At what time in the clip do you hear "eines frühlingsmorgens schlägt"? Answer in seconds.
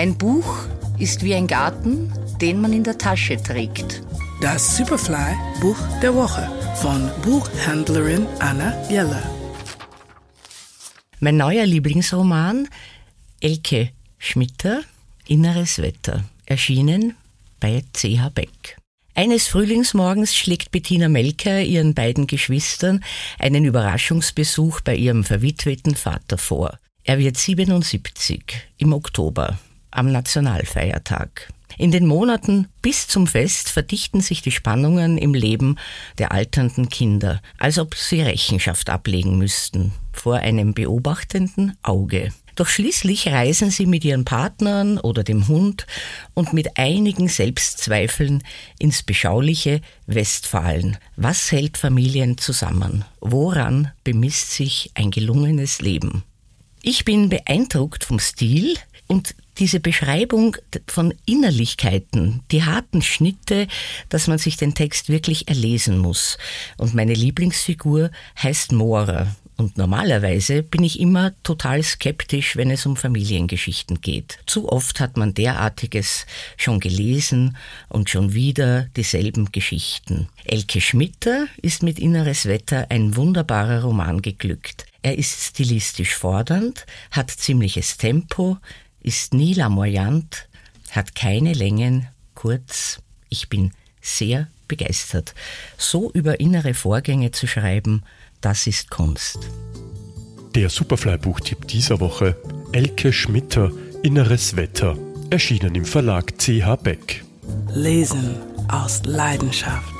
19.14-20.70